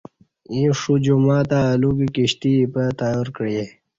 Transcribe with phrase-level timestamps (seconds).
[0.53, 3.63] ییں شو جمعہ تہ اہ لوکی کشتی اِیپہ تیار کعئے